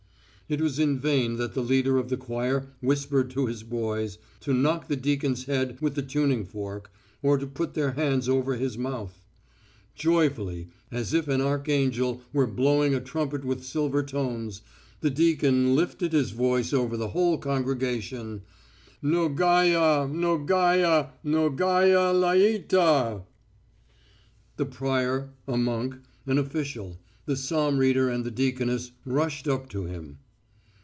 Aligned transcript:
It 0.49 0.59
was 0.59 0.79
in 0.79 0.99
vain 0.99 1.37
that 1.37 1.53
the 1.53 1.63
leader 1.63 1.97
of 1.97 2.09
the 2.09 2.17
choir 2.17 2.67
whispered 2.81 3.29
to 3.29 3.45
his 3.45 3.63
boys, 3.63 4.17
to 4.41 4.53
knock 4.53 4.89
the 4.89 4.97
deacon's 4.97 5.45
head 5.45 5.77
with 5.79 5.95
the 5.95 6.01
tuning 6.01 6.43
fork, 6.43 6.91
or 7.21 7.37
to 7.37 7.47
put 7.47 7.73
their 7.73 7.91
hands 7.93 8.27
over 8.27 8.55
his 8.57 8.77
mouth. 8.77 9.21
Joyfully, 9.95 10.67
as 10.91 11.13
if 11.13 11.29
an 11.29 11.39
archangel 11.39 12.19
were 12.33 12.47
blowing 12.47 12.93
a 12.93 12.99
trumpet 12.99 13.45
with 13.45 13.63
silver 13.63 14.03
tones, 14.03 14.61
the 14.99 15.09
deacon 15.09 15.73
lifted 15.73 16.11
his 16.11 16.31
voice 16.31 16.73
over 16.73 16.97
the 16.97 17.07
whole 17.11 17.37
congregation: 17.37 18.41
"Mnogaya, 19.01 20.05
mnogaya, 20.05 21.11
mnogaya 21.23 22.11
lyeta." 22.11 23.21
The 24.57 24.65
prior, 24.65 25.29
a 25.47 25.55
monk, 25.55 25.95
an 26.25 26.37
official, 26.37 26.99
the 27.25 27.37
psalm 27.37 27.77
reader 27.77 28.09
and 28.09 28.25
the 28.25 28.31
deaconess 28.31 28.91
rushed 29.05 29.47
up 29.47 29.69
to 29.69 29.85
him. 29.85 30.17